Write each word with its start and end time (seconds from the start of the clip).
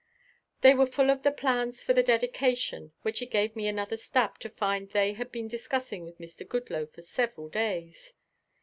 They 0.61 0.73
were 0.73 0.87
full 0.87 1.11
of 1.11 1.21
the 1.21 1.31
plans 1.31 1.83
for 1.83 1.93
the 1.93 2.01
dedication, 2.01 2.91
which 3.03 3.21
it 3.21 3.27
gave 3.27 3.55
me 3.55 3.67
another 3.67 3.97
stab 3.97 4.39
to 4.39 4.49
find 4.49 4.89
they 4.89 5.13
had 5.13 5.31
been 5.31 5.47
discussing 5.47 6.05
with 6.05 6.17
Mr. 6.17 6.43
Goodloe 6.43 6.87
for 6.87 7.01
several 7.03 7.49
days. 7.49 8.11